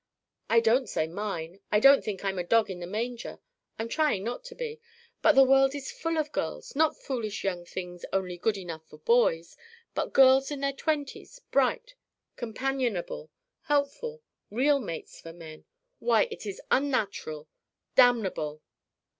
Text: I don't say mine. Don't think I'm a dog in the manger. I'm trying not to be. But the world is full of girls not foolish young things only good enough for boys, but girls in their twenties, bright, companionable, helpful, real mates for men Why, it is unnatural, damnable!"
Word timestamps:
I 0.49 0.61
don't 0.61 0.89
say 0.89 1.05
mine. 1.05 1.59
Don't 1.71 2.03
think 2.03 2.25
I'm 2.25 2.39
a 2.39 2.43
dog 2.43 2.71
in 2.71 2.79
the 2.79 2.87
manger. 2.87 3.39
I'm 3.77 3.87
trying 3.87 4.23
not 4.23 4.43
to 4.45 4.55
be. 4.55 4.79
But 5.21 5.33
the 5.33 5.43
world 5.43 5.75
is 5.75 5.91
full 5.91 6.17
of 6.17 6.31
girls 6.31 6.75
not 6.75 6.97
foolish 6.97 7.43
young 7.43 7.65
things 7.65 8.03
only 8.11 8.35
good 8.39 8.57
enough 8.57 8.81
for 8.89 8.97
boys, 8.97 9.55
but 9.93 10.11
girls 10.11 10.49
in 10.49 10.61
their 10.61 10.73
twenties, 10.73 11.39
bright, 11.51 11.93
companionable, 12.35 13.29
helpful, 13.65 14.23
real 14.49 14.79
mates 14.79 15.21
for 15.21 15.33
men 15.33 15.65
Why, 15.99 16.23
it 16.31 16.47
is 16.47 16.59
unnatural, 16.71 17.47
damnable!" 17.93 18.63